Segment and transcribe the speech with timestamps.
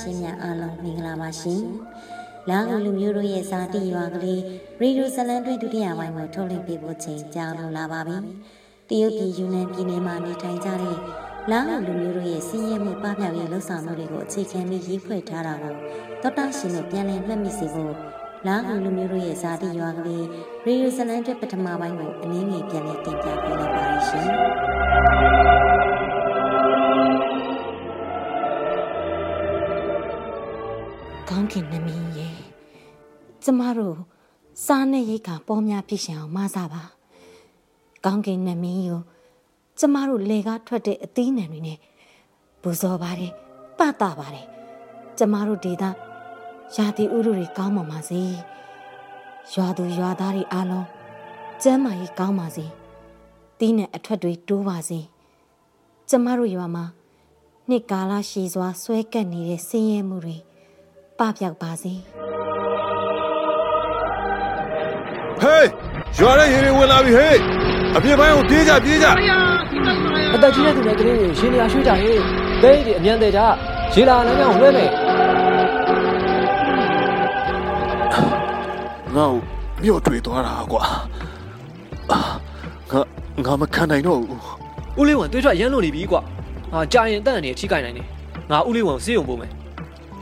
[0.00, 1.62] ရှင်များအားလုံးမင်္ဂလာပါရှင်။
[2.50, 4.40] လာဟုလူမျိုးတို့ရဲ့ဇာတိရွာကလေး
[4.80, 8.16] ရေဒီယိုဇလန်တွင်ဒုတိယပိုင်းမှာထုတ်လွှင့်ပေးဖို့ချိန်ကြာလို့လာပါပြီ။
[8.88, 10.96] တရုတ်ပြည်ယူနန်ပြည်နယ်မှာနေထိုင်ကြတဲ့
[11.50, 15.74] လာဟုလူမျိုးတို့ရဲ့စီးရဲမှုပပျောက်ရေးလှုပ်ဆောင်မှုတွေကိုအခြေခံပြီးရေးဖွဲ့ထားတာကို
[16.22, 17.94] သောတာရှင်တို့ပြန်လည်မှတ်မိစေဖို့
[18.46, 20.24] လာဟုလူမျိုးတို့ရဲ့ဇာတိရွာကလေး
[20.66, 24.28] ရေဒီယိုဇလန်တွင်ပထမပိုင်းကိုအနည်းငယ်ပြန်လည်တင်ပြပေးလိုက်ပါရရှင်။
[31.30, 32.28] ကောင်းခင်နမင်းရေ
[33.44, 33.96] ကျမတို့
[34.66, 36.82] စားနဲ့ရိတ်ကပေါ်များဖြစ်ရှင်အောင်မဆပါ
[38.04, 39.00] ကောင်းခင်နမင်းကို
[39.78, 41.78] ကျမတို့လေကားထွက်တဲ့အသီးနှံတွေနဲ့
[42.62, 43.32] ပူဇော်ပါတယ်
[43.78, 44.46] ပတာပါတယ်
[45.18, 45.84] ကျမတို့ဒေသ
[46.74, 48.22] ရာသီဥတုတွေကောင်းပါပါစေ
[49.52, 50.86] ရွာသူရွာသားတွေအားလုံး
[51.62, 52.66] ကျမ်းမာရေးကောင်းပါစေ
[53.58, 55.00] တီးနဲ့အထွတ်တွေတိုးပါစေ
[56.08, 56.84] ကျမတို့ရွာမှာ
[57.68, 60.36] နှစ်ကာလရှည်စွာဆွဲကပ်နေတဲ့ဆင်းရဲမှုတွေ
[61.18, 61.92] ပပျောက်ပါစေ
[65.42, 65.68] ဟေး
[66.18, 67.38] ရွာရဲ့ရေတွေဝင်လာပြီဟေး
[67.96, 69.08] အပြစ်ပိုင်းကိုပြေးကြပြေးကြ
[70.34, 72.20] အသက်ကြီးတဲ့သူတွေကလေးတွေရှင်နေရာရွှေ့ကြရေး
[72.62, 73.40] ဒိတ်တွေအမြန်သေးကြ
[73.94, 74.90] ရေလာလမ်းကြောင်းလွှဲမယ်
[79.16, 79.40] ငါ့ကို
[79.82, 80.82] မြို့တွေ့သွားတာကွာ
[82.10, 82.18] အာ
[82.90, 83.00] ငါ
[83.44, 84.40] ငါမခံနိုင်တော့ဘူး
[84.98, 86.20] ဦးလေးဝန်တွေးထွက်ရမ်းလို့နေပြီကွာ
[86.72, 88.06] အာကြာရင်တန့်အနေချိကိုင်နိုင်တယ်
[88.50, 89.50] ငါဦးလေးဝန်စေးုံပို့မယ်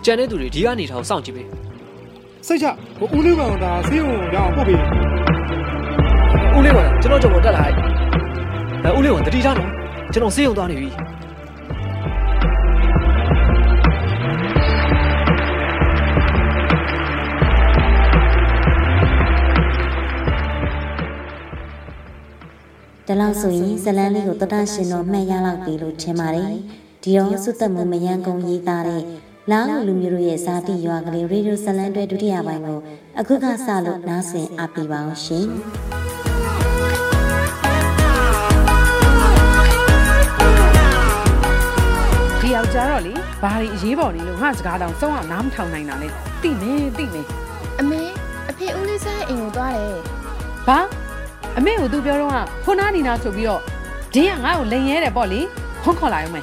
[0.04, 1.48] ကြံတဲ့သူတွေဒီကနေထောင်စောင့်ကြည့်ပေး
[2.46, 2.66] စိတ်ချ
[2.98, 4.80] ဟိုဦးလေးကောင်ဒါဆေးရုံရအောင်ပို့ပေး
[6.56, 7.64] ဦးလေးဝန်ကျွန်တော်ကြော်တက်လာ
[8.84, 9.70] အဲဦးလေးဝန်တတိထားနော်
[10.12, 10.88] ကျွန်တော်စေးရုံသွားနေပြီ
[23.06, 26.54] ဒါလောက်ဆိုရင်ဇလန်းလေးကိုတတရှင်တော်မှတ်ရလောက်ပြီလို့ထင်ပါတယ်
[27.02, 29.02] ဒီတော့စုသက်မှုမယန်းကုံရေးသားတဲ့
[29.50, 32.78] လာဟုလူမျိုးတို့ရဲ့ဇာတိရွာကလေးရေဒီယိုဇလန်တွဲဒုတိယပိုင်းကို
[33.20, 35.46] အခုကစလို့နားဆင်အပ်ပြီးပါအောင်ရှင်
[42.40, 46.08] ဒီယောက်ျားတော့လေဘာတွေအရေးပေါ်နေလို့ငါစကားတောင်စုံအောင်နားမထောင်နိုင်တာလေ
[46.42, 47.22] တိနေတိနေ
[47.80, 48.02] အမေ
[48.50, 49.98] အဖေဦးလေးဆိုင်အိမ်ကိုသွားတယ်
[50.68, 50.78] ဘာ
[51.58, 52.32] အမေကိုသူပြောတော့
[52.64, 53.62] ဖုန်းနာနေနာဆိုပြီးတော့
[54.14, 55.40] ဒင်းကငါ့ကိုလိန်ရဲတယ်ပေါ့လေ
[55.82, 56.40] ဖုန်းခေါ်လာရုံပဲ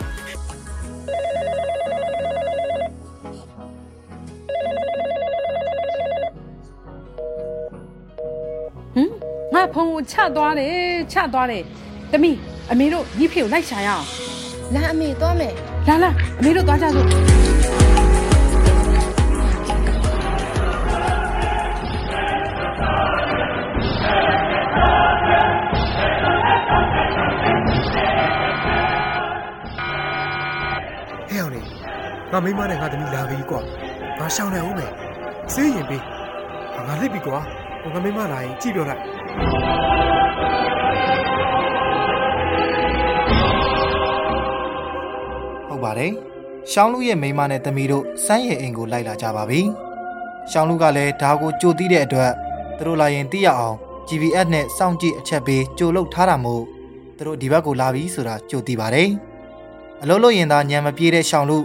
[9.74, 10.76] ဖုန်းကိုချသွားတယ်
[11.14, 11.64] ချသွားတယ်
[12.12, 12.32] တမီ
[12.72, 14.06] အမေတို့ညီဖေကိုလိုက်ရှာရအောင်
[14.74, 15.54] လာအမေသွားမယ်
[15.88, 17.42] လာလာအမေတို့သွားကြစို့
[32.34, 33.62] ငါမိမနဲ့ငါသမီးလာပြီကွာ
[34.20, 34.92] ငါရှောင်းနေဦးမယ်
[35.54, 36.04] စေးရင်ပေး
[36.88, 37.40] ငါလှစ်ပြီကွာ
[37.94, 39.02] ငါမိမလာရင်ကြည့်ပြောလိုက်
[45.68, 46.14] ဟုတ်ပါတယ်
[46.72, 49.62] ရှောင်းလူရဲ့မိမနဲ့သမီးတို့စမ်းရဲ့အိမ်ကိုလိုက်လာကြပါပြီ
[50.52, 52.32] ရှောင်းလူကလည်းဒါကိုကြိုသိတဲ့အတွက်
[52.78, 53.76] သူတို့လာရင်သိရအောင်
[54.08, 56.64] GPS နဲ့စောင့်ကြည့်အချက်ပေးကြိုလုတ်ထားတာမို့
[57.18, 59.10] သူတို့ဒီဘက်ကိုလာပြီဆိုတာကြိုသိပါတယ်
[60.02, 61.58] အလုံးလို့ရင်သာညံမပြေးတဲ့ရှောင်းလူ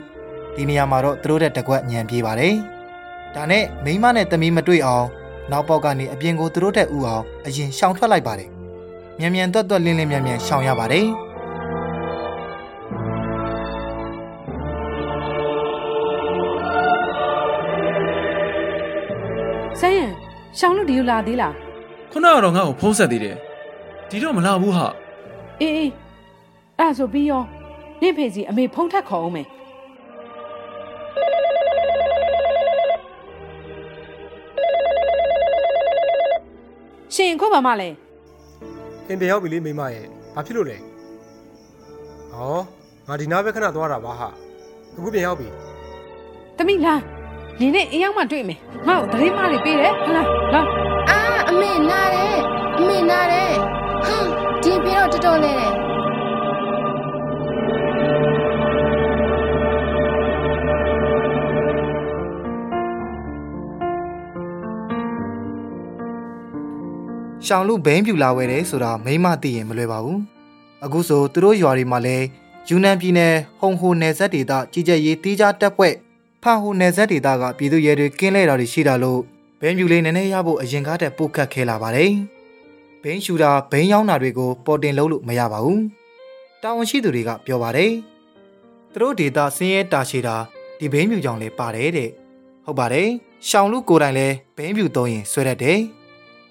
[0.54, 2.54] ဒီနေရာမှာတော့သူတို့တဲ့တကွက်ညံပြေးပါတယ်။
[3.34, 5.06] ဒါနဲ့မိမနဲ့သမီးမတွေ့အောင်
[5.50, 8.50] နောက်ပေါက်ကနေအပြင်ကိုသူတို့တဲ့ဥအောင်အရင်ရှောင်ထွက်လိုက်ပါတယ်။
[9.18, 11.06] မြန်မြန်တွတ်တွတ်လင်းလင်းမြန်မြန်ရှောင်ရပါတယ်။
[19.80, 20.12] ဆန်းရန်
[20.58, 21.54] ရှောင်းလို့ဒီလိုလာသေးလား
[22.12, 23.36] ခုနကတော့ငါ့ကိုဖုံးဆက်သေးတယ်
[24.10, 24.86] ဒီတော့မလာဘူးဟာ
[25.60, 25.92] အေးအေး
[26.78, 27.42] အဲ့ဆိုပြီးရော
[28.00, 29.46] နင့်ဖေစီအမေဖုံးထက်ခေါ်အောင်မယ်
[37.16, 37.88] ရှင်ခုဘာမှလဲ
[39.08, 40.76] အင်တရောက်ပြီလေမိမရဲ့ဘာဖြစ်လို့လဲ
[42.32, 42.58] ဟော
[43.08, 44.28] ငါဒီနားပဲခဏသွားတာပါဟာ
[44.96, 45.48] အခုပြန်ရောက်ပြီ
[46.58, 47.00] တမိလား
[47.60, 48.58] နေနဲ့အရောက်မှတွေ့မယ်
[48.88, 50.62] ငါ့ကိုသတင်းမတွေပေးတယ်ဟလားလာ
[51.10, 51.18] အာ
[51.48, 52.38] အမေနားတယ်
[52.78, 53.52] အမေနားတယ်
[54.06, 54.18] ဟာ
[54.62, 55.72] ဒီပြေတော့တော်တော်လေးတယ်
[67.46, 70.20] ရှောင်လူဘိန်းပြူလာဝဲတယ်ဆိုတာမိမသိရင်မလွယ်ပါဘူး
[70.84, 72.16] အခုဆိုသူတို့ရွာတွေမှာလဲ
[72.68, 75.94] ယူနန်ပြည်နယ်ဟုံဟိုနယ်စပ်ဒေသကြီးကြပ်ရေးတီးခြားတပ်ဖွဲ့
[76.42, 79.20] ဖာဟိုနယ်စပ်ဒေသကပြည်သူရဲတွေကင်းလဲတာတွေရှိတာလို့
[79.60, 82.12] ဘိန်းပြူလေးနည်းနည်းရဖို့အရင်ကားတက်ပို့ခတ်ခဲလာပါတယ်
[83.02, 85.82] ဘိန်းရှူတာဘိန်းရောင်းတာတွေကိုပေါ်တင်လုပ်လို့မရပါဘူး
[86.62, 87.92] တာဝန်ရှိသူတွေကပြောပါတယ်
[88.92, 90.36] သူတို့ဒေသဆင်းရဲတာရှိတာ
[90.78, 92.10] ဒီဘိန်းဖြူကြောင့်လည်းပါတယ်တဲ့
[92.64, 93.08] ဟုတ်ပါတယ်
[93.48, 95.80] ရှောင်းလူကိုယ်တိုင်လည်းဘိန်းဖြူသုံးရင်ဆွဲတတ်တယ်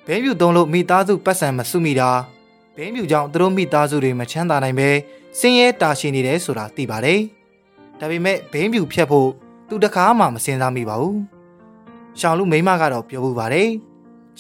[0.06, 2.10] ဘိန်းဖြူသုံးလို့မိသားစုပတ်စံမစုမိတာ
[2.76, 4.90] ဘိန်းဖြူကြောင့်သူတို့မိသားစုတွေမချမ်းသာနိုင်ပဲ
[5.40, 7.22] ဆင်းရဲတာရှည်နေတယ်ဆိုတာသိပါတယ်
[8.00, 9.30] ဒါပေမဲ့ဘိန်းဖြူဖြတ်ဖို့
[9.70, 11.20] သူတခါမှမစင်စားမိပါဘူး
[12.20, 13.70] ရှောင်းလူမိမကတော့ပြောဘူးပါတယ်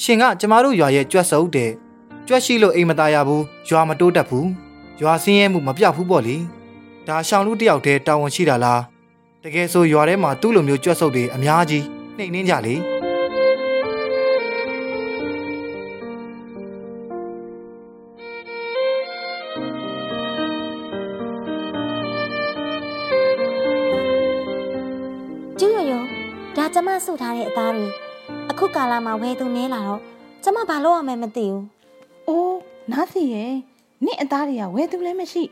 [0.01, 1.71] ရှင်ကကျမတို့ရွာရဲ့ကြွက်စုပ်တဲ့
[2.27, 4.47] ကြွက်ရှိလို့အိမ်မသားရဘူးရွာမတိုးတက်ဘူး
[5.01, 6.37] ရွာဆင်းရဲမှုမပြောက်ဘူးပေါ့လေ
[7.07, 8.81] ဒါရှောင်းလူတယောက်တည်းတာဝန်ရှိတာလား
[9.43, 11.83] တကယ်ဆိုရွာထဲမှာသူ့လိုမျိုးကြွက်စုပ်တွေအများကြီး
[12.17, 12.75] နှိမ်နှင်းကြလေ
[29.25, 30.01] ကာလမှာဝယ်သူနေလာတော့
[30.43, 31.63] ကျမဘာလို့ရမယ်မသိဘူး။
[32.27, 32.57] အိုး
[32.91, 33.53] နားစီရဲ့
[34.05, 35.43] နင့်အသားတွေကဝယ်သူလည်းမရှိ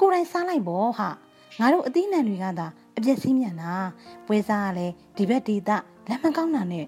[0.00, 1.08] ကိုယ်တိုင်စားလိုက်ပေါ့ဟာ။
[1.58, 2.66] ငါတို့အသီးနှံတွေကသာ
[2.96, 3.72] အပြည့်စည်းမြန်တာ။
[4.26, 5.76] ပွဲစားကလည်းဒီဘက်ဒေတာ
[6.08, 6.84] လက်မကောင်းတာနဲ့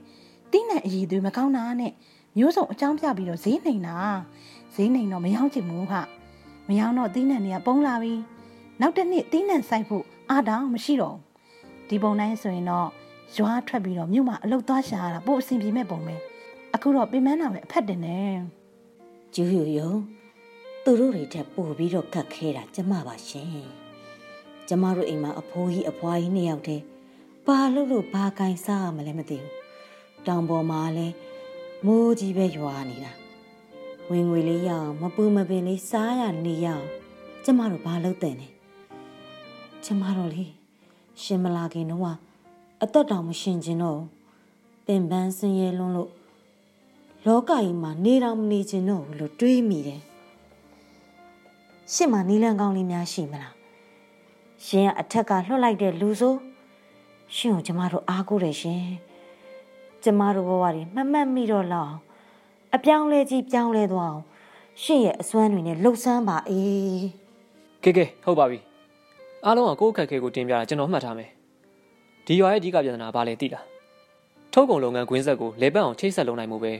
[0.51, 1.93] တီးနှံအည်သွေးမကောင်းတာနဲ့
[2.37, 3.97] မျိုးစုံအကြောင်းပြပြီးတော့ဈေးနှိမ်တာ။
[4.75, 6.03] ဈေးနှိမ်တော့မရောက်ချင်ဘူးဟာ။
[6.69, 8.15] မရောက်တော့တီးနှံတွေကပုံလာပြီ။
[8.81, 11.23] နောက်တစ်နှစ်တီးနှံဆိုင်ဖို့အားတောင်မရှိတော့ဘူး။
[11.89, 12.89] ဒီပုံတိုင်းဆိုရင်တော့
[13.37, 16.17] ရွာထွက်ပြီးတော့မြို့မှာအလုတ်သွားရှာရတာပို့အဆင်ပြေမဲ့ပုံပဲ။
[16.83, 18.21] အခုတော့ပြင်မန်းတာပဲအဖက်တင်နေ။
[19.35, 19.95] ကျူးရရော
[20.85, 23.65] သူတို့တွေထက်ပိုပြီးတော့ခက်ခဲတာကျမပါရှင်
[24.69, 26.85] ကျမတို့အိမ်မှာအဖိုးကြီးအဖွားကြီးနှစ်ယောက်တည်း
[27.47, 29.53] ဘာလို့လို့ဘာကင်စားရမလဲမသိဘူး
[30.27, 31.15] တောင်ပေါ်မှာလည်း
[31.87, 33.13] မိုးကြီးပဲရွာနေတာ
[34.11, 36.87] ဝင်ငွေလေးရအောင်မပူမပင်လေးစားရနေရအောင်
[37.45, 38.49] ကျမတို့ဘာလုပ်တဲ့လဲ
[39.85, 40.47] ကျမတို့လေ
[41.23, 42.07] ရှင်မလာခင်တော့က
[42.83, 44.09] အသက်တောင်မရှင်ကျင်တော့ဘူး
[44.87, 46.11] ပင်ပန်းဆင်းရဲလွန်းလို့
[47.27, 50.01] လောကကြီးမှာနေတော့မနေချင်တော့ဘူးလို့တွေးမိတယ်။
[51.93, 53.53] ရှင့်မှာနီလန်ကောင်းလေးများရှိမလား။
[54.67, 56.35] ရှင်ကအထက်ကလွှတ်လိုက်တဲ့လူဆို
[57.37, 58.85] ရှင်ကိုကျမတို့အားကိုးတယ်ရှင်။
[60.05, 62.01] ကျမတို့ဘဝတွေမမှတ်မိတော့လောက်အောင်
[62.75, 64.23] အပြောင်းလဲကြီးပြောင်းလဲသွားအောင်
[64.83, 67.05] ရှင်ရဲ့အစွမ်းတွေနဲ့လှုပ်ဆန်းပါအေး
[67.85, 68.59] ကဲကဲဟုတ်ပါပြီ
[69.45, 71.31] အားလုံးကကိုယ့်အခက်အခဲကိုတင်ပြတာကျွန်တော်မှတ်ထားမယ်
[72.27, 73.65] ဒီရွာရဲ့အဓိကပြဿနာဘာလဲသိလား
[74.53, 76.73] ထုတ်ကုန်လုပ်ငန်းကွင်းဆက်ကိုလဲပတ်အောင်ချိတ်ဆက်လုပ်နိုင်မှုပဲ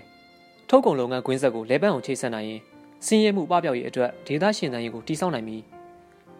[0.73, 2.61] ထုတ်ကုန်လုပ်ငန်းကွင်းဆက်ကိုလဲပတ်အောင်ချိတ်ဆက်နိုင်ရင်
[3.07, 5.57] စင်းရဲမှုပပျောက်ရေးအတွက်ဒေသရှင်တိုင်းကိုတိစောက်နိုင်ပြီ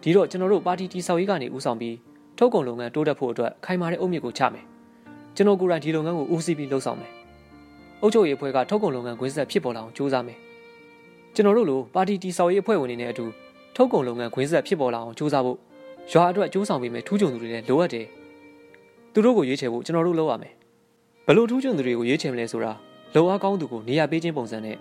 [0.01, 1.95] ဒီတော့ကျွန်တော်တို့ပါတီတီဆောက်ရေးကနေဦးဆောင်ပြီး
[2.37, 4.65] ထုတ်ကုန်လုပ်ငန်းတိုးတက်ဖို့အတွက်ခိုင်မာတဲ့အုတ်မြစ်ကိုချမယ်
[5.35, 7.11] ကျွန်တော်ကိုယ်တိုင်ဒီလုပ်ငန်းကိုဦးစီးပြီးလှုပ်ဆောင်မယ်
[8.01, 10.37] အုပ်ချုပ်ရေးအဖွဲ့ကထုတ်ကုန်လုပ်ငန်းကွင်းဆက်ဖြစ်ပေါ်လာအောင်ကြိုးစားမယ်
[11.35, 13.25] ကျွန်တော်တို့လိုပါတီတီဆောက်ရေးအဖွဲ့ဝင်တွေနဲ့အတူ
[13.75, 15.57] ထုတ်ကုန်လုပ်ငန်းကွင်းဆက်ဖြစ်ပေါ်လာအောင်ကြိုးစားဖို့
[16.11, 18.05] ရွာအတွက်ကြိုးဆောင်ပေးမယ်ထူးချွန်သူတွေလည်းလိုအပ်တယ်
[19.13, 20.53] သူတို့ကိုရွေးချယ်ဖို့ကျွန်တော်တို့လုပ်ရမယ်
[21.25, 22.73] ဘယ်လိုထူးချွန်သူတွေကိုရွေးချယ်မလဲဆိုတာ
[23.15, 24.77] လောအားကောင်းသူကိုနေရာပေးခြင်းပုံစံနဲ့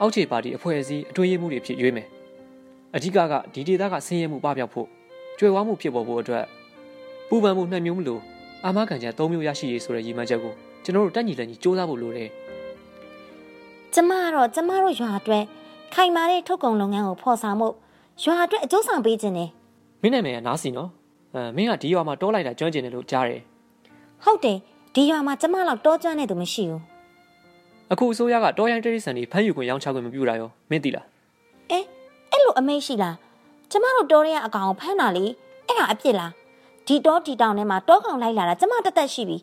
[0.00, 2.08] အောက်ခြေပါတီအဖွဲ့အစည်းအတွင်းရေးမှုတွေဖြစ်ရွေးမယ်
[2.94, 4.86] အဓိကကဒီဒေသကဆင်းရဲမှုပပျောက်ဖို့
[5.38, 6.44] ကျွယ်ဝမှုဖြစ်ပေါ်ဖို့အတွက်
[7.28, 8.20] ပူပန်မှုနှံ့မျိုးမလို့
[8.64, 10.52] အာမခံချက်၃မျိုးရရှိရေးဆိုတဲ့ရည်မှန်းချက်ကို
[10.84, 12.28] ကျွန်တော်တို့တက်ညီလက်ညီစ조사ဖို့လိုတယ်
[13.94, 15.44] ကျမကတော့ကျမတို့ရွာအတွက်
[15.94, 17.68] ခိုင်မာတဲ့ထုတ်ကုန်လုပ်ငန်းကိုဖော်ဆောင်မှု
[18.22, 19.48] ရွာအတွက်အကျိုးဆောင်ပေးခြင်းနဲ့
[20.02, 20.90] မင်းနာမည်ကနားစီနော်
[21.34, 23.40] အဲမင်းကဒီရွာမှာတောလိုက်တာကျွမ်းကျင်တယ်လို့ကြားတယ်
[24.24, 24.58] ဟုတ်တယ်
[24.94, 26.80] ဒီရွာမှာကျမလောက်တောကျွမ်းတဲ့သူမရှိဘူး
[27.92, 31.06] အခုအစိုးရကတောရိုင်းတရိษံတွေဖမ်းယူခွင့်ရောင်းချခွင့်မပြုတာရောမင်းသိလား
[31.70, 31.78] အဲ
[32.30, 33.16] အဲ့လိုအမိတ်ရှိလား
[33.70, 35.24] ကျမတို့တောရဲအကောင်ကိုဖမ်းတာလေ
[35.66, 36.30] အဲ့ဒါအပြစ်လား
[36.86, 39.36] ဒီတောဒီတောင်ထဲမှာတောကောင်လိုက်လာတာကျမတက်တက်ရှိပြီ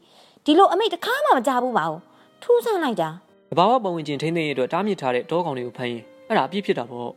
[0.45, 2.01] ဒီလိုအမိတ်တစ်ခါမှမကြဘူးပါဘူး
[2.43, 3.09] ထူးဆန်းလိုက်တာ
[3.51, 7.09] တဘာဝပုံဝင်ချင်းထိန်းသိမ်းရေးအတွက်တားမြစ်ထားတဲ့တောကောင်တွေကိုဖမ်းရင်အဲ့ဒါအပြစ်ဖြစ်တာပေါ့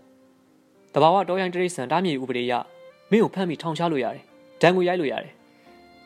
[0.94, 2.54] တဘာဝတောရိုင်းတရိษံတားမြစ်ဥပဒေအရ
[3.10, 4.24] မင်းကိုဖမ်းပြီးထောင်ချလို့ရတယ်
[4.62, 5.32] ဒဏ်ငွေရိုက်လို့ရတယ်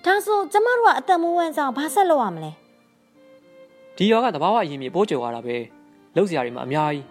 [0.04, 2.50] ဒါဆိုကျမတို့ကအသက်မွေးဝမ်းဆောင်ဘာဆက်လုပ်ရမလဲ
[3.96, 5.56] ဒီရွာကတဘာဝအရင်မြေပိုးကြော်ရတာပဲ
[6.16, 7.04] လောက်စရာတွေမှာအများကြီး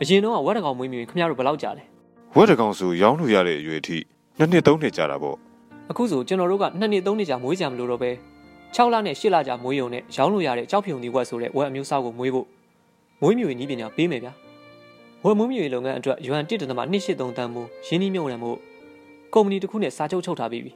[0.00, 1.84] အရင်တော့ဝက်တကောင်မွေးမြူရင်ခင်ဗျားတို့ဘယ်လောက်ကြာလဲ
[2.36, 3.98] ဝက်တကောင်ဆိုရောင်းလို့ရတဲ့အရွယ်အထိ
[4.38, 5.36] နှစ်နှစ်သုံးနှစ်ကြာတာပေါ့
[5.90, 8.10] အခုဆိုကျွန်တော်တို့ကနှစ်နှစ်သုံးနှစ်ကြာမွေးကြမလို့တော့ပဲ
[8.74, 12.46] 6လနဲ့8လကြာမွေးရုံနဲ့ရောင်းလို့ရတဲ့ကြောက်ဖြုံဒီဝက်ဆိုတဲ့ဝက်အမျိုးအစားကိုမွေးဖို့
[13.20, 14.32] မွေးမြူရေးနည်းပညာပေးမယ်ဗျာ
[15.24, 18.52] ဝက်မွေးမြူရေးလုပ်ငန်းအတွက်ယွမ်1.2တန်မိုးရင်းနှီးမြှုပ်နှံမှု
[19.34, 20.72] ကုမ္ပဏီတစ်ခုနဲ့စာချုပ်ချုပ်ထားပြီးပြီ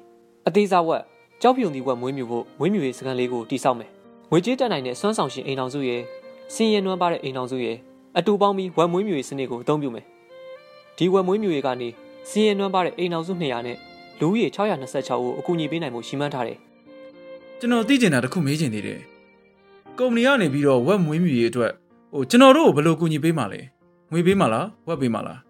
[0.47, 1.03] အသေးစားဝက်
[1.43, 3.91] ကြောက်ဖြုံဒီဝက်မွေးမြူဖို့မွေးမြူရေးစကန်လေးကိုတိစောက်မယ်
[4.31, 6.03] ငွေကြေးတက်နိုင်တဲ့စွမ်းဆောင်ရှင်အိမ်တော်စုရဲ့
[6.55, 7.77] စင်ရဲနွမ်းပါတဲ့အိမ်တော်စုရဲ့
[8.19, 10.05] အတူပေါင်းပြီးဝက်မွေးမြူရေးစနစ်ကိုအသုံးပြုမယ်
[10.97, 11.89] ဒီဝက်မွေးမြူရေးကနေ
[12.31, 13.77] စင်ရဲနွမ်းပါတဲ့အိမ်တော်စု200နဲ့
[14.21, 16.59] လူဦးရေ626ကိုအကူအညီပေးနိုင်မှုရှိမှန်းထားတယ်
[17.59, 19.01] ကျွန်တော်သိကျင်တာတစ်ခုမေးချင်သေးတယ်
[19.99, 21.73] ကုမ္ပဏီကနေပြီးတော့ဝက်မွေးမြူရေးအတွက်
[22.13, 23.61] ဟိုကျွန်တော်တို့ကိုဘယ်လိုကူညီပေးမှာလဲ
[24.13, 25.41] ငွေပေးမှာလားဝက်ပေးမှာလား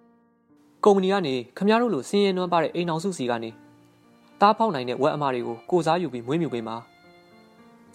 [0.85, 3.51] ကုမ္ပဏီကနေခမရတို့လိုစင်းရဲနွမ်းပါတဲ့အိမ်အောင်စုစီကနေ
[4.41, 6.77] တားဖောက်နိုင်တဲ့ဝက်အမတွေကိုကိုစားယူပြီးမွေးမြူပေးမှာ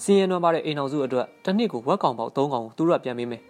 [0.04, 3.42] စင်းရဲနွမ်းပါတဲ့အိမ်အောင်စုအတွက်တစ်နှစ်ကိုဝက်ကောင်ပေါက်3ကောင်ကိုသူတို့ကပြန်ပေးမယ်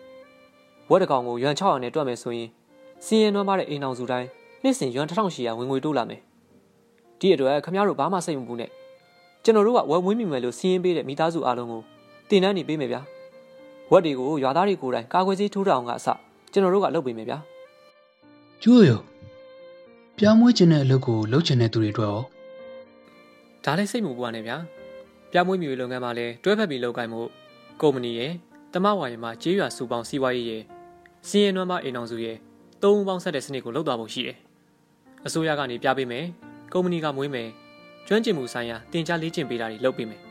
[0.90, 2.50] ဝက်တစ်ကောင်ကိုရွမ်600နဲ့တွက်မယ်ဆိုရင်
[3.06, 4.28] စင်းရဲနွမ်းပါတဲ့အိမ်အောင်စုတိုင်း
[4.64, 6.22] နှစ်စဉ်ရွမ်1800ဝင်ငွေတိုးလာမယ်
[7.20, 8.70] ဒီအတွက်ခမရတို့ဘာမှစိတ်မပူနဲ့
[9.44, 11.82] ကျွန်တော်တို့ကဝက်ဝင်းမိမယ်လို့စီးရင်ပေးတဲ့မိသားစုအားလုံးကို
[12.30, 13.02] တင်တန်းနေပေးမယ်ဗျာ
[13.92, 16.08] ဝက်တွေကိုရွာသားတွေကိုယ်တိုင်ကာကွယ်ဆေးထိုးတောင်ကအစ
[16.52, 17.38] ကျွန်တော်တို့ကလုပ်ပေးမယ်ဗျာ
[18.64, 18.92] ကျိုးရ
[20.18, 22.22] ပြားမွေးခြင်းတဲ့အလုပ်ကိုလုပ်ချင်တဲ့သူတွေအတွက်ရော
[23.64, 24.58] ဒါလည်းစိတ်မပူပါနဲ့ဗျာ
[25.34, 27.22] ပြမွေးမြူရေးလုပ်ငန်းမှာလည်းတွဲဖက်ပြီးလုပ်ကိုင်မှု
[27.82, 28.32] ကုမ္ပဏီရဲ့
[28.74, 30.64] တမဝါရင်မှာကြေးရွာစုပေါင်းစီးပွားရေးရဲ့
[31.28, 32.38] စီးရင်နွမ်းမအိမ်အောင်စုရဲ့
[32.84, 34.38] သုံးဦးပေါင်းဆက်တဲ့စနစ်ကိုလုပ်သွားဖို့ရှိတယ်
[35.26, 36.26] အစိုးရကနေပြပေးမယ်
[36.74, 37.50] ကုမ္ပဏီကမွေးမယ်
[38.08, 40.22] ကျွမ်းကျင်မှုဆိုင်ရာတင် जा လေ့ကျင့်ပေးတာတွေလုပ်ပေးမယ်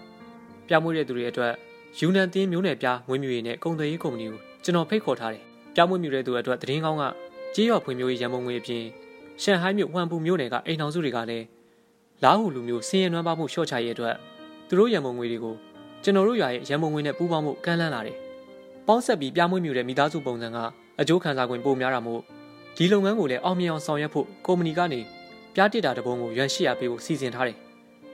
[0.68, 1.52] ပြမွေးတဲ့သူတွေအတွက်
[1.98, 5.42] ယူနန်တင်းမျိုးနယ်ပြမွေးမြူရေးနဲ့ကုန်သွယ်ရေးကုမ္ပဏီကိုကျွန်တော်ဖိတ်ခေါ်ထားတယ်
[5.74, 7.04] ပြမွေးမြူတဲ့သူအတွက်သတင်းကောင်းက
[7.54, 8.82] ကြေးရွာဖွံ့ဖြိုးရေးရန်ပုံငွေအပြင်
[9.42, 11.46] ရှန်ဟိုင်းမြို့ဟွမ်ပူမြို့နယ်ကအိမ်အောင်စုတွေကလည်း
[12.24, 14.16] လာဟုလူမျိုးစင်းရဲနွမ်းပါမှုလျှော့ချရေးအတွက်
[14.72, 15.54] သူတို့ရန်ပုံငွေတွေကို
[16.02, 18.16] ကျွန်တော်တို့ရွာရဲ့ရန်ပုံငွေနဲ့ပူးပေါင်းမှုကမ်းလှမ်းလာတယ်။
[18.86, 20.58] ပေါင်းဆက်ပြီးပြမွေးမြူတဲ့မိသားစုပုံစံက
[21.00, 22.20] အကျိုးခံစား권ပိုများတာမို့
[22.76, 25.00] ဒီလုပ်ငန်းကိုလည်းအောင်မြင်အောင်ဆောင်ရွက်ဖို့ကုမ္ပဏီကနေ
[25.54, 27.56] ပြားတစ်တာတပုံကိုရွှန်ရှိရပေးဖို့စီစဉ်ထားတယ်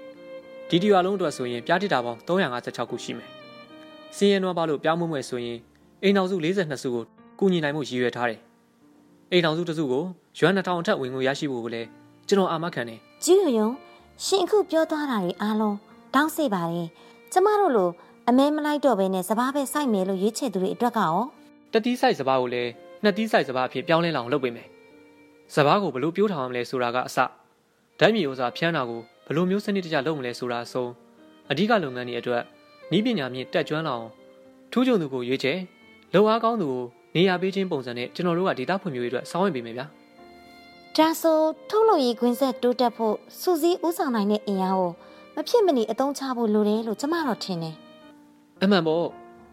[0.69, 3.29] ။ဒီဒီရွာလုံးအတွက်ဆိုရင်ပြားတစ်တာပေါင်း356ခုရှိမယ်။
[4.17, 5.59] စင်းရဲနွမ်းပါလို့ပြားမွေးမွေဆိုရင်
[6.03, 7.05] အိမ်တော်စု42စုကို
[7.38, 8.41] ကူညီနိုင်မှုရည်ရွယ်ထားတယ်။
[9.33, 10.05] အိမ်တော်စုတစုကို
[10.38, 11.88] ရွမ်2000အထက်ဝင်ငွေရရှိဖို့ကိုလည်း
[12.29, 13.69] ကျွန်တော်အာမခံတယ်ကျူးယုံ
[14.25, 16.88] ရှင်အခုပြောသွားတာတွေအားလုံး တောင်းစေပါတယ်
[17.33, 17.91] ကျမတို့လို
[18.29, 21.17] အမဲမလိုက်တော့ဘဲနဲ့စပားပဲစိုက်မယ်လို့ရွေးချယ်သူတွေအတွက်ကရော
[21.73, 22.71] တတိဆိုင်စပားကိုလည်း
[23.03, 24.69] နှစ်တိဆိုင်စပားအဖြစ်ပြောင်းလဲလာအောင်လုပ်ပေးမယ်။
[25.55, 30.91] စပားကိုဘယ်လိုပြိုးထောင်ရမလဲဆိုတာကအစဓာတ်မြေဥစားဖျန်းတာကိုဘယ်လိုမျိုးစနစ်တကျလုပ်မလဲဆိုတာအဆုံး
[31.50, 32.43] အဓိကလုပ်ငန်းတွေအတွက်
[32.97, 34.07] ဤပညာမြင့်တက်ကြွလာအောင်
[34.73, 35.59] ထူးချွန်သူကိုရွေးချယ်
[36.15, 36.85] လုံအားကောင်းသူကို
[37.15, 39.87] နေရာပေးခြင်းပုံစံနဲ့ကျွန်တော်တို့ကဒေတာဖွံ့ဖြိုးရေးအတွက်စောင့်ရပေးမယ်ဗျာ
[40.97, 41.38] ဒါဆို
[41.71, 44.93] ထုတ်လို့ရေးခွင်းဆက်တိုးတက်ဖို့စူးစီးဥဆောင်နိုင်တဲ့အင်အားကို
[45.40, 47.75] မဖြစ်မနေအသုံးချဖို့လိုတယ်လို့ကျမတော့ထင်တယ်။
[48.62, 49.07] အမှန်ပေါ့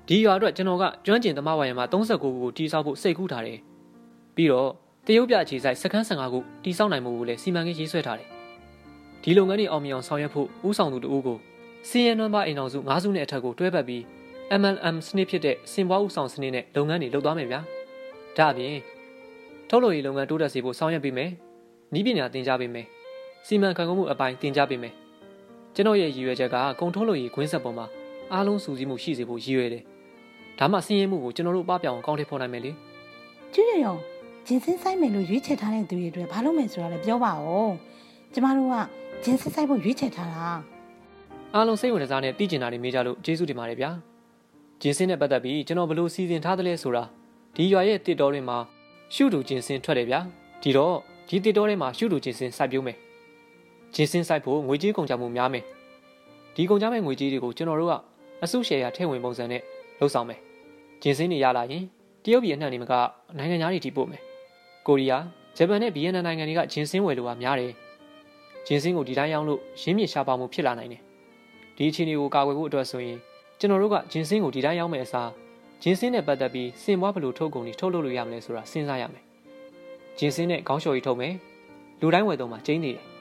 [0.07, 3.59] ဒီရွာအတွက်ကျွန်တော်ကကျွမ်းကျင်သမားဝါယံမှာ39ခုကိုတီးဆောက်ဖို့စိတ်ကူးထားတယ်။
[4.35, 4.69] ပြီးတော့
[5.07, 8.29] တရုတ်ပြအခြေဆိုင်စခန်း15ခုတီးဆောက်နိုင်မှုကိုလည်းစီမံကိန်းရေးဆွဲထားတယ်။
[9.23, 11.37] ဒီလုပ်ငန်းတွေအောင်မြင်အောင်ဆောင်ရွက်ဖို့ဥဆောင်သူတို့ကို
[11.89, 14.01] စီယန်နံပါတ်အိမ်အောင်စု9စုနဲ့အထက်ကိုတွဲပတ်ပြီး
[14.61, 17.59] MLM စနစ်ဖြစ်တဲ့စင်ပွားဥဆောင်စနစ်နဲ့လုပ်ငန်းတွေလုပ်သွားမယ်ဗျာ။
[18.37, 18.75] ဒါအပြင်
[19.69, 21.29] ထုတ်လုပ်ရေးလုပ်ငန်းတိုးတက်စေဖို့ဆောင်ရွက်ပေးမယ်။
[21.97, 22.87] ဤပညာသင်ကြားပေးမယ်။
[23.47, 24.95] စီမံခန့်ခွဲမှုအပိုင်းသင်ကြားပေးမယ်။
[25.75, 27.85] ကျွန်တော်ရဲ့ရည်ရွယ်ချက်ကကုန်ထုတ်လုပ်ရေးခွင်းဆက်ပေါ်မှာ
[28.33, 29.83] အားလုံးစူးစီးမှုရှိစေဖို့ရည်ရွယ်တယ်။
[30.59, 32.71] ဒါမှစည်ရင်မှုကိုကျွန်တော်တို့ပပျောက်အောင်ကောင်းထည့်ဖော်နိုင်မယ်လေ
[33.53, 33.95] ကျူးရရုံ
[34.45, 37.71] ဂျင်းစင်းဆိုင်မယ်လို့ရွေးချယ်ထားတဲ့သူတွေအတွက်ဘာလုပ်မယ်ဆိုတာလည်းပြောပါဦး
[38.33, 38.75] ကျမတို့က
[39.23, 40.45] ဂျင်းစင်းဆိုင်ဖို့ရွေးချယ်ထားတာ။
[41.55, 43.91] အားလုံးစိတ်ဝင်စားနဲ့သိကျင်တာတွေမေးကြလို့ကျေးဇူးတင်ပါတယ်ဗျာ။
[44.81, 47.03] ဂျင်းစင်းနဲ့ပတ်သက်ပြီးကျွန်တော်ဘလို့စီစဉ်ထားသလဲဆိုတာ
[47.55, 48.57] ဒီရွာရဲ့တစ်တော်တွေမှာ
[49.15, 50.19] ရှုတူဂျင်းစင်းထွက်တယ်ဗျာ။
[50.61, 50.95] ဒီတော့
[51.29, 52.97] ဒီတစ်တော်တွေမှာရှုတူဂျင်းစင်းစိုက်ပျိုးမယ်။
[53.95, 55.63] ဂျင်းစင်းစိုက်ဖို့ငွေကြေးကုန်ကြမှုများမယ်။
[56.55, 57.93] ဒီကုန်ကြမဲ့ငွေကြေးတွေကိုကျွန်တော်တို့က
[58.43, 59.61] အစုရှယ်ယာထည့်ဝင်ပုံစံနဲ့
[59.99, 60.39] လှုပ်ဆောင်မယ်။
[61.01, 61.83] ဂျင်းစင်းတွေရလာရင်
[62.23, 62.93] တရုတ်ပြည်အနှံ့နေမက
[63.37, 64.21] နိုင်ငံသားတွေထိပို့မယ်။
[64.87, 65.23] ကိုရီးယား
[65.57, 67.71] ဂျပန်နဲ့ဗီယက်နမ်နိုင်ငံတွေကဂျင်းစင်းဝယ်လိုတာများတယ်။
[68.67, 71.01] ဂျင်းစင်းကိုဒီတိုင်းရောင်းလို့ရင်းမြစ်ရှားပါမှုဖြစ်လာနိုင်တယ်။
[71.77, 73.17] ဒီအခြေအနေကိုကာကွယ်ဖို့အတွက်ဆိုရင်
[73.59, 75.29] ကျွန်တော်တို့ကဂျင်းစင်းကိုဒီတိုင်းရောင်းမယ်အစား
[75.83, 79.23] ဂျင်းစင်းနဲ့ပတ်သက်ပြီးစင်ပွားဘယ်လိုထုတ်ကုန်တွေထုတ်လုပ်လို့ရမလဲဆိုတာစဉ်းစားရမယ်။
[80.17, 81.33] ဂျင်းစင်းနဲ့ခေါင်းလျှော်ကြီးထုတ်မယ်။
[82.01, 83.05] လူတိုင်းဝယ်တော့မှကျင်းနေတယ်။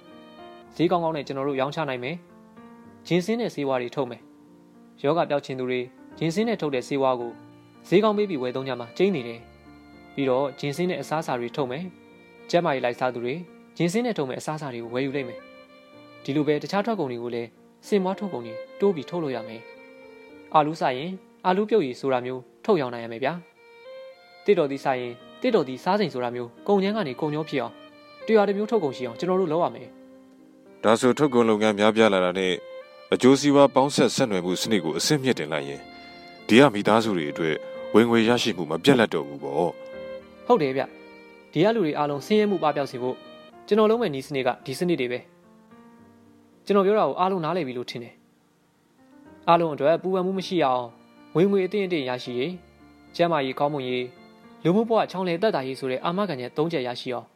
[0.77, 2.17] ဈေးကောင်းကောင်းနဲ့ကျွန်တော်တို့ရောင်းချနိုင်မယ်။
[3.07, 4.23] ဂျင်းစင်းနဲ့ဆေးဝါးတွေထုတ်မယ်။
[5.03, 5.81] ယောဂပျောက်ခြင်းသူတွေ
[6.19, 7.33] ဂျင်းစင်းနဲ့ထုတ်တဲ့ဆေးဝါးကို
[7.89, 9.41] ဈေးကောင်းပေးပြီးဝယ်သုံးကြမှာကျင်းနေတယ်။
[10.15, 11.85] ပြီးတော့ဂျင်းစင်းနဲ့အစားအစာတွေထုတ်မယ်။
[12.51, 13.35] ကျက်မာရေးလိုက်စားသူတွေ
[13.77, 15.41] ဂျင်းစင်းနဲ့ထုတ်မဲ့အစားအစာတွေကိုဝယ်ယူလိုက်မယ်။
[16.25, 17.49] ဒီလိုပဲတခြားထွက်ကုန်တွေကိုလည်း
[17.87, 19.61] စင်မွားထုတ်ကုန်တွေတိုးပြီးထုတ်လို့ရမယ်။
[20.55, 21.11] အာလူစားရင်
[21.47, 23.33] အာလူပြုတ်ရည်ဆိုတာမျိုးထုတ်ရောင်းနိုင်ရမယ်ဗျာ။
[24.45, 25.13] တစ်တော်ဒီစားရင်
[25.43, 27.75] တစ်တော်ဒီစားစိန်ဆိုတာမျိုးကုန်ချမ်းကနေကုန်ညောဖြစ်အောင်
[28.27, 29.89] တရားတစ်မျိုးထုတ်ကုန်ရှိအောင်ကျွန်တော်တို့လုပ်ရမယ်
[30.87, 32.53] ဒါဆိုထုတ်ကုန်လုပ်ငန်းများပြားလာတာနဲ့
[33.15, 35.81] အကျိုးစီးပွားပေါင်းဆက်ဆက်နွယ်မှုစနစ်ကိုအဆင့်မြင့်တင်လိုက်ရင်
[36.47, 37.57] ဒီကမိသားစုတွေအတွက်
[37.95, 39.57] ဝင်ငွေရရှိမှုမပြတ်လက်တော့ဘူးပေါ့။
[40.47, 40.83] ဟုတ်တယ်ဗျ။
[41.53, 43.17] ဒီကလူတွေအားလုံးဆင်းရဲမှုပပျောက်စေဖို့
[43.67, 45.19] ကျွန်တော်လုံးမဲ့နီးစနစ်ကဒီစနစ်တွေပဲ။
[46.67, 48.15] ကျွန်တော်ပြောတာကိုအားလုံးနားလည်ပြီလို့ထင်တယ်။
[49.49, 50.85] အားလုံးအတွက်ပူပန်မှုမရှိအောင်
[51.37, 52.53] ဝင်ငွေအတင်းအတင်းရရှိရေး
[53.17, 54.07] ကျန်းမာရေးကောင်းမွန်ရေး
[54.65, 57.27] လူမှုဘဝချောင်းလေတက်တာရေးဆိုတဲ့အာမခံချက်၃ချက်ရရှိအောင်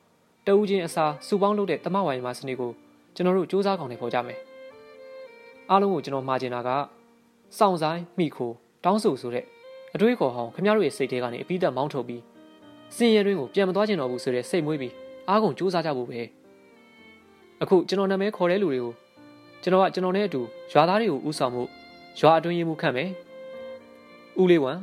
[0.46, 2.72] တဦးချင်းအစားစုပေါင်းလုပ်တဲ့တမဝိုင်မာစနစ်ကို
[3.14, 4.38] ကျွန်တော်တို့စူးစမ်းကောင်းနေပေါ်ကြမယ်။
[5.70, 6.70] အားလုံးကိုကျွန်တော်မှာချင်တာက
[7.58, 8.50] စောင့်ဆိုင်မိခို
[8.84, 9.44] တောင်းဆိုဆိုတဲ့
[9.94, 12.22] အတွေးခေါ်ဟောင်းခင်ဗျားတို့ရဲ့စိတ်ထဲကနေအပိသက်မောင်းထုတ်ပြီး
[12.96, 14.92] စင်ရဲတွင်းကိုပြန်မသွားချင်တော့ဘူးဆိုတဲ့စိတ်မွေးပြီး
[15.28, 16.20] အားကုန်စူးစမ်းကြဖို့ပဲ
[17.62, 18.92] အခုကျွန်တော်နာမည်ခေါ်တဲ့လူတွေကို
[19.62, 20.40] ကျွန်တော်ကကျွန်တော်နဲ့အတူ
[20.72, 21.62] ရွာသားတွေကိုဥဆောင်မှု
[22.18, 23.10] ရွာအတွင်းရေးမှုခန့်မယ်
[24.40, 24.78] ဦးလေးဝမ်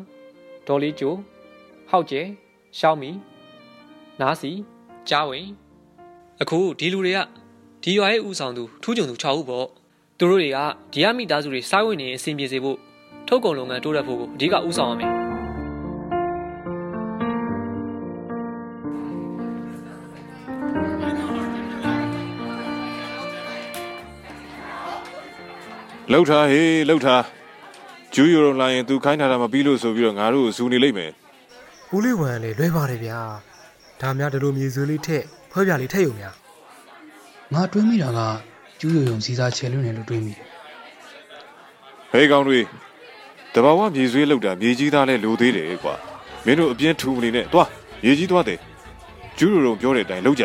[0.68, 1.14] ဒေါ်လေးကျို
[1.90, 2.22] ဟောက်ကျဲ
[2.78, 3.12] ရှောင်းမီ
[4.22, 4.52] နားစီ
[5.10, 5.48] ကြားဝင်
[6.42, 7.20] အခုဒီလူတွေက
[7.88, 9.68] ဒီရွာရဲ့ဥဆောင်သူထူးချွန်သူ6ဦးပေါ့
[10.18, 10.58] သူတို့တွေက
[10.94, 12.78] ဒီရမိသားစုတွေစားဝင်နေအဆင်ပြေစေဖို့
[13.28, 15.26] ထုတ်ကုန်လုပ်ငန်းတိုးတက်ဖို့ကိုအဓိကဥဆောင်ရမယ်က
[26.12, 27.24] လှုပ်ထားဟေးလှုပ်ထား
[28.14, 31.12] ကျူးယူရုံလာရင်သူခိုင်းထားတာမပြီးလို့ဆိုပြီးတော့ငါတို့ကိုဇူနေလိမ့်မယ်
[31.96, 33.20] ဦးလေးဝံလေလွဲပါတယ်ဗျာ
[34.02, 36.36] ဒါများဒီလိုမြေဆွေးလေးထက်ဖွဲပြလေးထက်ယူများ
[37.54, 38.20] ငါတွေးမိတာက
[38.80, 40.46] ကျူးရုံရုံစီစားချဲလွန်းတယ်လို့တွေးမိတယ်
[42.12, 42.60] ဟေးကောင်တွေ
[43.54, 45.96] တဘာဝမြေဆွေးလှုပ်တာမြေကြီးသားလဲလိုသေးတယ်ကွာ
[46.46, 47.70] မင်းတို့အပြင်းထူမနေနဲ့တွား
[48.04, 48.60] မြေကြီးသွားတယ်
[49.38, 50.44] ကျူးယူရုံပြောတဲ့အတိုင်းလှုပ်ကြ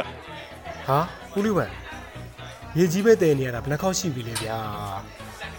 [0.87, 0.99] ဟာ
[1.37, 1.66] ဦးလေးဝံ
[2.75, 4.59] မြေကြီးပဲတည်နေရတာဘယ်နှခေါက်ရှိပြီလဲဗျာ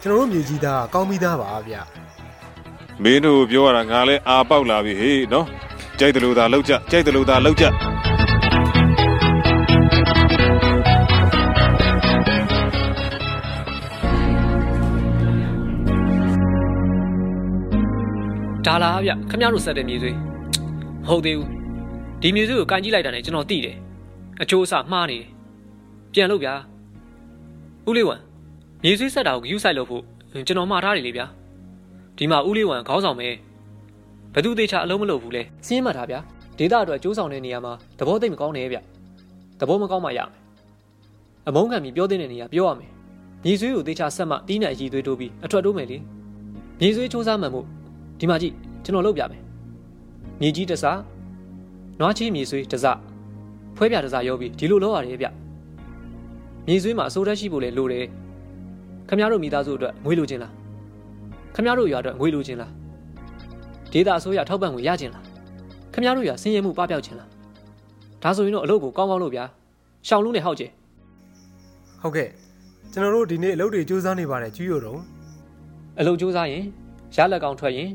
[0.01, 1.81] ကျွန်တော်တို့မြေကြီးသားကောင်းပြီးသားပါဗျာ
[3.03, 5.45] မင်းတို့ပြောရတာငါလဲအာပေါက်လာပြီဟေးနော်
[5.99, 7.65] ကြိုက်တယ်လို့သာလှုပ်ကြကြိုက်တယ်လို့သာလှုပ်ကြ
[18.67, 20.17] ဒါလားဗျခမရတို့ဆက်တဲ့မြေဆွေး
[21.03, 21.49] မဟုတ်သေးဘူး
[22.21, 23.75] ဒီမြေဆွေးကိုကန်ကြည့်လိုက်တာနဲ့ကျွန်တော်သိတယ်
[24.41, 25.25] အချိုးအစမှားနေတယ်
[26.13, 26.53] ပြန်လို့ဗျာ
[27.87, 28.15] ဦးလေးဝံ
[28.83, 30.03] မြေဆွေးဆက်တာကိုဂယူးဆိုင်လို့ဖို့
[30.47, 31.25] ကျွန်တော်မှားထားတယ်လေဗျာ
[32.17, 33.27] ဒီမှာဦးလေးဝံခေါင်းဆောင်ပဲ
[34.33, 36.19] ဘသူသေးချာအလုံးမလုပ်ဘူးလေစင်းမှတ်ထားဗျာ
[36.57, 38.77] ဒေတာအတွက်စူးဆောင်တဲ့နေရာမှာသဘောသိမကောင်းနေဗျ
[39.59, 40.29] သဘောမကောင်းမှရမယ်
[41.47, 42.91] အမုန်းခံပြီးပြောတဲ့နေရာပြောရမယ်
[43.43, 45.97] မြေဆွေးကိုသေချာဆက်မှတီးနဲ့အည်သွေးတိုးပြီးအထွက်တိုးမယ်လေ
[46.79, 47.61] မြေဆွေးစူးစမ်းမှန်မှု
[48.21, 49.41] ဒီမှာကြည့်ကျွန်တော်လုပ်ပြမယ်
[50.41, 50.99] မြေကြီးတစား
[51.99, 52.99] နွားချီမြေဆွေးတစား
[53.75, 55.27] ဖွဲပြတစားရောပြီးဒီလိုလုပ်ရတယ်ဗျ
[56.67, 58.05] မြေဆွေးမှာအစိုးရရှိဖို့လေလိုတယ်
[59.09, 60.53] ခမရတို့မိသားစုအတွက်ငွေလိုချင်လား
[61.55, 62.71] ခမရတို့ရွာအတွက်ငွေလိုချင်လား
[63.91, 65.23] ဒေတာအစိုးရထောက်ပံ့ငွေရချင်လား
[65.93, 67.29] ခမရတို့ရွာဆင်းရဲမှုပပျောက်ချင်လား
[68.23, 69.43] ဒါဆိုရင်တော့အလုပ်ကိုကောင်းကောင်းလုပ်ဗျာ
[70.07, 70.71] ရှောင်းလုံးနဲ့ဟောက်ကျင်
[72.01, 72.29] ဟုတ်ကဲ့
[72.91, 74.99] ကျွန်တော်တို့ဒီနေ့အလုပ်တွေစူးစမ်းနေပါတယ်ကျူးရတော့
[75.99, 76.63] အလုပ်ကြိုးစားရင်
[77.15, 77.89] ရလက်ကောင်းထွက်ရင်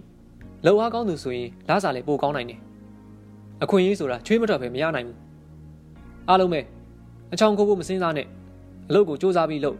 [0.64, 2.60] လောက်အားကောင်းသူဆိုရင်လားစာလည်းပိုကောင်းနိုင်တယ်
[3.62, 5.18] အခွင့်အရေးဆိုတာချွေးမထွက်ပဲမရနိုင်ဘူး
[6.28, 6.60] အားလုံးပဲ
[7.32, 8.26] အချောင်ကိုဖို့မစင်းစားနဲ့
[8.88, 9.76] အလုပ်ကိုစူးစမ်းပြီးလုပ်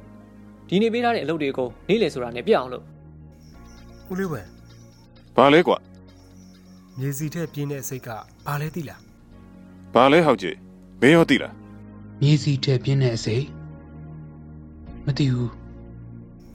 [0.69, 2.85] ဒီနေ့ပေးထားတဲ့အလုပ်တွေကိုနေ့လည်ဆိုတာနဲ့ပြအောင်လုပ်
[4.11, 4.43] ဦးလေးဝံ
[5.37, 5.77] ဘာလဲကွာ
[6.99, 8.09] မြေစီထက်ပြင်းတဲ့စိတ်က
[8.47, 9.01] ဘာလဲသိလား
[9.95, 10.57] ဘာလဲဟောက်ကြီး
[11.01, 11.55] မင်းရောသိလား
[12.23, 13.37] မြေစီထဲပြင်းတဲ့အစိ
[15.07, 15.53] မသိဘူး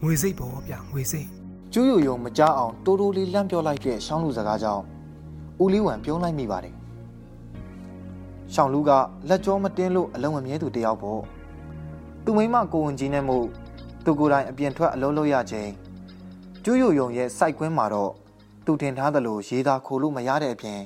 [0.02, 1.28] ငွေစိတ်ပေါ့ဗျာငွေစိတ်
[1.73, 4.84] ကျူးယိုယုံမကြောက်အောင်တိုးတိုးလေးလန့်ပြောလိုက်တဲ့ရှောင်းလူစကားကြောင့်
[5.63, 6.75] ဦးလေးဝံပြုံးလိုက်မိပါတယ်
[8.53, 8.91] ရှောင်းလူက
[9.29, 11.21] လက်ကြောမတင်းလို့အလုံးမမြဲသူတယောက်ပေါ့
[12.23, 13.45] သူမိမကိုဝင်ကြီးနဲ့မို့
[14.05, 15.69] သူကိုယ်တိုင်အပြင်ထွက်အလုံးလို့ရခြင်း
[16.63, 18.12] ကျူးယိုယုံရဲ့စိုက်ကွင်းမှာတော့
[18.65, 20.81] သူတင်ထားသလိုရေးသားခိုလို့မရတဲ့အပြင်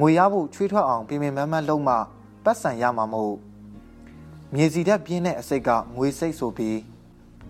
[0.00, 1.94] ငွေရဖို့ချွေးထွက်အောင်ပြင်ပင်မန်းမန်းလုံးမှ
[2.44, 3.34] ပတ်စံရမှာမို့
[4.54, 6.78] မြေစီတက်ပြင်းတဲ့အစိတ်ကငွေစိတ်ဆိုပြီး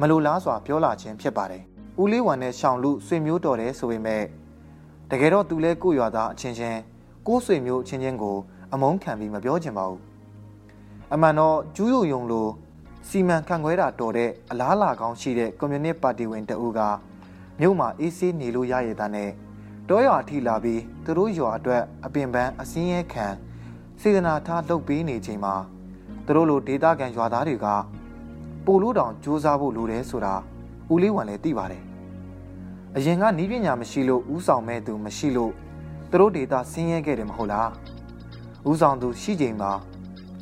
[0.01, 1.65] မလိုလားစွာပြောလာခြင်းဖြစ်ပါတယ်။
[2.03, 4.25] ဦးလေးဝံနဲ့ရှောင်းလူဆွေမျိုးတော်တယ်ဆိုပေမဲ့
[5.11, 6.81] တကယ်တော့သူလဲကိုရွာသားအချင်းချင်း
[7.27, 8.37] ကိုဆွေမျိုးအချင်းချင်းကို
[8.73, 10.01] အမုန်းခံပြီးမပြောချင်ပါဘူး။
[11.13, 12.49] အမှန်တော့ကျူးယုံယုံလို
[13.09, 16.81] စီမံခန့်ခွဲတာတော်တဲ့အလားလာကောင်းရှိတဲ့ကွန်မြူနစ်ပါတီဝင်တအူးက
[17.61, 19.31] မြို့မှာအေးဆေးနေလို့ရရတဲ့နဲ့
[19.89, 23.27] တောရွာအထိလာပြီးသူတို့ရွာအတွက်အပင်ပန်းအစင်းရဲခံ
[24.01, 25.55] စေတနာထားလုပ်ပေးနေချိန်မှာ
[26.27, 27.67] သူတို့လိုဒေတာကန်ရွာသားတွေက
[28.67, 30.35] ပို့လို့တောင်စူးစမ်းဖို့လိုတယ်ဆိုတာ
[30.93, 31.85] ဦးလေးဝံလည်းသိပါတယ်။
[32.99, 35.53] အရင်ကနီးပညာမရှိလို့ဥဆောင်မဲ့သူမရှိလို့
[36.11, 37.69] သူတို့ဒေတာဆင်းရဲခဲ့တယ်မဟုတ်လား။
[38.71, 39.73] ဥဆောင်သူရှိချိန်မှာ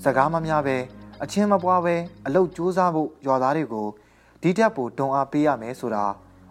[0.02, 0.76] စကားမများပဲ
[1.22, 1.94] အချင်းမပွားပဲ
[2.26, 3.86] အလုတ်စူးစမ်းဖို့ရွာသားတွေကို
[4.42, 6.04] ဒီတက်ပိုတွန်းအားပေးရမယ်ဆိုတာ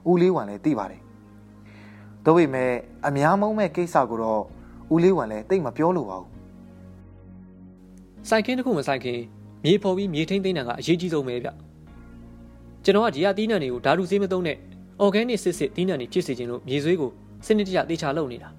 [0.09, 1.01] ဦးလေးဝံလည်းသိပါတယ်။
[2.25, 2.71] ဒါပေမဲ့
[3.07, 4.41] အများမုံမဲ့ကိစ္စကိုတော့
[4.93, 6.29] ဦးလေးဝံလည်းတိတ်မပြောလို့ပါဘူး
[8.29, 9.21] စိုက်ခင်းတစ်ခုမစိုက်ခင်း
[9.63, 11.49] မြေဖော်ပြီးမြေထိမ့်သိမ်းတာကအရေးကြီးဆုံးပဲဗျ
[12.83, 14.57] ကျွန်တော်ကဒီဟာတီးနှံတွေကိုဓာတုဆေးမသုံးနဲ့
[15.01, 17.11] organic စစ်စစ်တီးနှံတွေဖြစ်စေခြင်းလို့မြေဆွေးကို
[17.45, 18.49] စနစ်တကျသေချာလုပ်နေတာ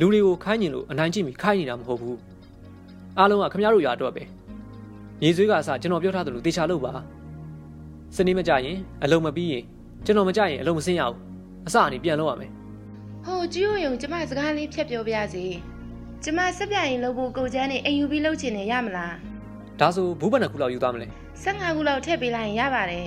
[0.00, 2.18] လူတွေကိုခိုင်းကျင်လို့အနိုင်ကျင့်ပြီးခိုင်းနေတာမဟုတ်ဘူး
[3.18, 4.22] အားလုံးကခမရတို့ရွာတော့ပဲ
[5.20, 6.92] မြေဆွေးကအစကျွန်တော်ပြောထားသလိုသေချာလုပ်ပါ
[8.16, 9.64] စနေမကြရင်အလုံးမပြီးရင်
[10.04, 11.18] ကျွန်တော်မကြရင်အလုံးမစင်းရဘူး
[11.66, 12.50] အစအနေပြန်လုပ်ရမယ်
[13.24, 15.44] ဟိုကျူးယုံကျမစကားလေးဖြတ်ပြောပြစီ
[16.24, 19.14] ကျမစက်ပြရင်လုပ်ဖို့ကိုချမ်းနေအိမ်ယူပြီးလုပ်ချင်နေရမလား
[19.80, 21.06] ဒါဆိုဘူးဘဏ္ဍခုလောက်ယူသွားမလဲ
[21.44, 23.06] 15ခုလောက်ထည့်ပေးလိုက်ရင်ရပါတယ်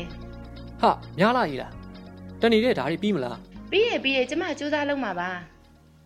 [0.81, 1.78] ဟာများလာကြီးလား
[2.41, 3.37] တနေတဲ့ဓာတ်တွေပြီးမလား
[3.71, 5.29] ပြီးရပြီးရကျမစူးစမ်းလုပ်မှာပါ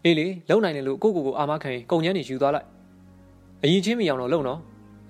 [0.03, 2.67] အေးလေလုံနိုင်တယ်လို့ကိုကိုကိုအာမခံရင်ကုန်ချမ်းနေယူသွားလိုက်
[3.63, 4.59] အရင်ချင်းမရအောင်တော့လုံနော်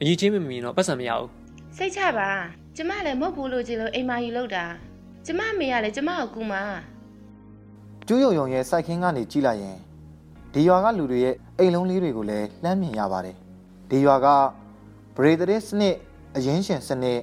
[0.02, 1.30] အရင်ချင်းမမြင်တော့ပတ်စံမရဘူး
[1.78, 2.30] စိတ်ချပါ
[2.76, 4.66] ကျမလည်းမဟုတ်ဘူးလို့ကြည့်လို့အိမ်မာယူလုပ်တာ
[5.26, 6.62] ကျမမေရလည်းကျမကိုကူမှာ
[8.08, 9.78] ကျူးယုံယုံရဲ့စိုက်ခင်းကနေကြည့်လိုက်ရင်
[10.54, 13.36] ဒီရွာကလူတွေရဲ့အိမ်လုံးလေးတွေကိုလည်းလှမ်းမြင်ရပါတယ်
[13.90, 14.28] ဒီရွာက
[15.16, 15.96] ဗရေဒရစ်စနစ်
[16.36, 17.20] အရင်ရှင်စနစ်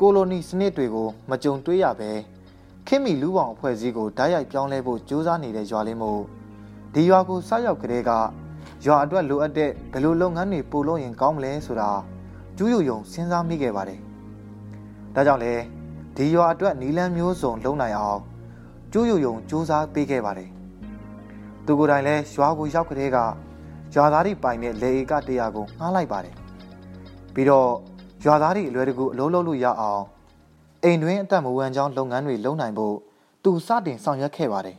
[0.00, 2.10] ကိုလိုနီစနစ်တွေကိုမကြုံတွေ့ရပဲ
[2.86, 6.22] ခင်မီလူပေါင်းအဖွဲ့အစည်းကိုဓာတ်ရိုက်ပြောင်းလဲဖို့ကြိုးစားနေတဲ့ရွာလေးမို့
[6.94, 8.10] ဒီရွာကိုစရောက်ကလေးက
[8.86, 11.90] ရွာအတွက်လိုအပ်တဲ့ဘယ်လိုလုပ်ငန်းတွေပို့လို့ရင်ကောင်းမလဲဆိုတာ
[12.56, 14.00] ကျူးယုံယုံစဉ်းစားမိခဲ့ပါတယ်
[15.14, 15.54] ဒါကြောင့်လဲ
[16.16, 18.20] ဒီရွာအတွက်နီလန်းမျိုးစုံလုံနိုင်အောင်
[18.92, 20.50] ကျိုးယုံယုံစူးစမ်းပေးခဲ့ပါတယ်။
[21.66, 23.18] သူကိုယ်တိုင်လည်းရွာကိုရောက်ကလေးက
[23.94, 26.34] ရွာသားတွေပိုင်တဲ့လေဧကတရာကိုငှားလိုက်ပါတယ်။
[27.34, 27.70] ပြီးတော့
[28.24, 30.02] ရွာသားတွေအလွယ်တကူအလုံးလုံးလို့ရအောင်
[30.84, 32.96] အိမ်တွင်းအသက်မဝမ်းကြောင်းလုပ်ငန်းတွေလုပ်နိုင်ဖို့
[33.44, 34.76] သူစတင်ဆောင်ရွက်ခဲ့ပါတယ်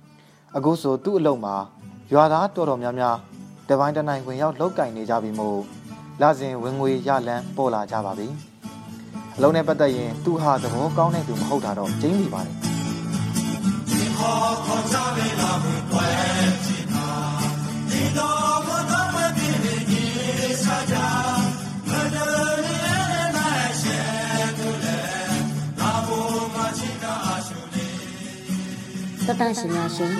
[0.56, 1.54] ။အခုဆိုသူ့အလုပ်မှာ
[2.12, 3.16] ရွာသားတော်တော်များများ
[3.68, 5.60] တပိုင်းတနိုင်ဝင်ရောက်လောက်ကင်နေကြပြီမို့
[6.20, 8.28] လာစဉ်ဝင်ငွေရလန်းပေါ်လာကြပါပြီ။
[9.36, 12.56] အလုံးနဲ့ပတ်သက်ရင်သူဟာသဘောကောင်းတဲ့သူမဟုတ်တာတော့ကျင်းနေပါတယ်
[18.16, 18.49] တတ
[29.30, 30.14] ရှင်များရှင်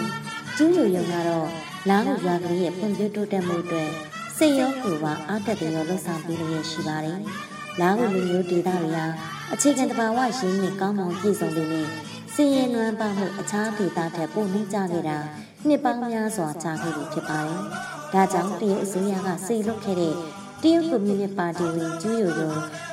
[0.57, 1.49] ကျူးလူယုံကတော့
[1.89, 3.91] လာဟုရွာကလေးရဲ့ဖွံ့ဖြိုးတိုးတက်မှုအတွက်
[4.37, 7.19] စိတ်ရောကိုယ်ပါအားတက်တယ်ရောလှုပ်ဆောင်ပေးလို့ရရှိပါတယ်။
[7.81, 9.07] လာဟုလူမျိုးဒေသတွေဟာ
[9.53, 11.87] အခြေခံတဘာဝရင်းနဲ့ကောင်းမွန်ပြည့်စုံတဲ့နဲ့
[12.35, 15.19] စည်ရင်နွမ်းပါမှုအခြားဒေသထက်ပိုနှိမ့်ကြခဲ့တာ
[15.67, 17.61] နှစ်ပေါင်းများစွာကြာခဲ့ပြီဖြစ်ပါတယ်။
[18.15, 20.15] ဒါကြောင့်တရုတ်အစိုးရကစေလွတ်ခဲ့တဲ့
[20.63, 22.53] တရုတ်ကွန်မြူနစ်ပါတီဝင်ကျူးယုံယုံ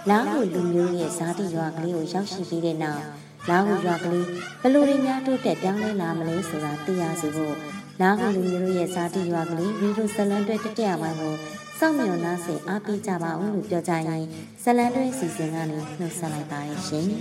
[0.10, 3.04] လာဟုလူမျိုးရဲ့ဇာတိရွာကလေးကိုရောက်ရှိပြီးတဲ့နောက်
[3.50, 4.26] လာဟုရွာကလေး
[4.62, 7.56] ဘယ်လိုတွေများတိုးတက်ပြောင်းလဲလာမလဲဆိုတာသိရစီဖို့
[8.02, 11.36] လာဟုလူမျိုးရဲ့ဇာတိရွာကလေးဗီဒီယိုဇလန်တွဲတတိယပိုင်းကို
[11.80, 14.26] စောင့်မျှော်နှားစေအားပေးကြပါဦးလို့ပြောကြရင်
[14.64, 17.08] ဇလန်တွဲစီစဉ်ကနေနှုတ်ဆက်လိုက်ပါရရှင်။